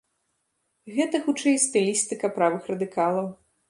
[0.95, 3.35] Гэта, хутчэй, стылістыка правых радыкалаў.